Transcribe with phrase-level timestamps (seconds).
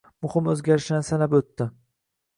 [0.25, 1.69] Muhim o‘zgarishlarni sanab o‘tdi.